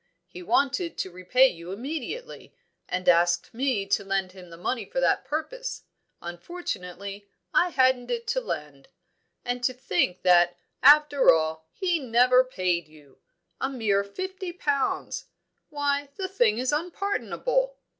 [0.25, 2.55] He wanted to repay you immediately,
[2.89, 5.83] and asked me to lend him the money for that purpose;
[6.23, 8.87] unfortunately, I hadn't it to lend.
[9.45, 13.19] And to think that, after all, he never paid you!
[13.59, 15.25] A mere fifty pounds!
[15.69, 17.77] Why, the thing is unpardonable!